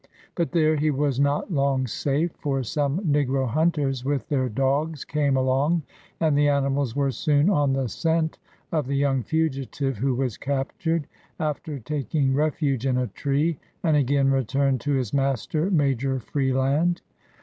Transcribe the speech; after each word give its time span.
But 0.33 0.51
there 0.51 0.77
he 0.77 0.89
was 0.89 1.19
not 1.19 1.53
long 1.53 1.85
safe, 1.85 2.31
for 2.39 2.63
some 2.63 3.01
negro 3.01 3.47
hunters, 3.47 4.03
with 4.03 4.27
their 4.29 4.49
dogs, 4.49 5.05
came 5.05 5.37
along, 5.37 5.83
and 6.19 6.35
the 6.35 6.49
animals 6.49 6.95
were 6.95 7.11
soon 7.11 7.51
on 7.51 7.73
the 7.73 7.87
scent 7.87 8.39
of 8.71 8.87
the 8.87 8.95
young 8.95 9.21
fugitive, 9.21 9.97
who 9.99 10.15
was 10.15 10.37
captured, 10.37 11.05
after 11.39 11.77
taking 11.77 12.33
refuge 12.33 12.87
in 12.87 12.97
a 12.97 13.05
tree, 13.05 13.59
and 13.83 13.95
again 13.95 14.31
returned 14.31 14.81
to 14.81 14.93
his 14.93 15.13
master. 15.13 15.69
Major 15.69 16.17
Freeland. 16.19 17.03